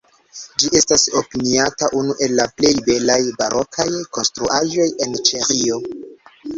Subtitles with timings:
[0.61, 3.89] Ĝi estas opiniata unu el la plej belaj barokaj
[4.19, 5.83] konstruaĵoj en Ĉeĥio.